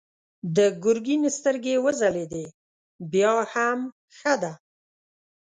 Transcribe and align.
د 0.55 0.57
ګرګين 0.83 1.21
سترګې 1.37 1.75
وځلېدې: 1.85 2.45
بيا 3.11 3.33
هم 3.53 3.79
ښه 4.17 4.33
ده. 4.41 4.53